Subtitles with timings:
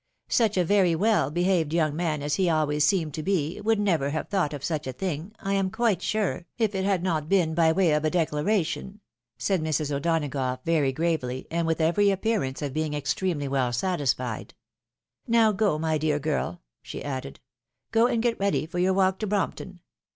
[0.29, 4.09] Such a very well behaved young man as he always seemed to be, "would never
[4.09, 7.53] have thought of such a thing, I am quite sure, if it had not been
[7.53, 8.99] by way of a declaration,"
[9.37, 9.91] said Mrs.
[9.95, 14.55] O'Donagough, very gravely, and with every appearance of being extremely well satisfied.
[15.27, 17.39] "Now go, my dear girl!" she added."
[17.91, 19.81] Go and get ready for your walk to Brompton.